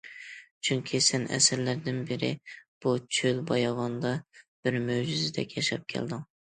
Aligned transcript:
چۈنكى 0.69 1.01
سەن 1.07 1.27
ئەسىرلەردىن 1.37 2.01
بىرى 2.09 2.33
بۇ 2.87 2.97
چۆل- 3.21 3.45
باياۋاندا 3.55 4.17
بىر 4.43 4.83
مۆجىزىدەك 4.91 5.59
ياشاپ 5.63 5.91
كەلدىڭ. 5.97 6.31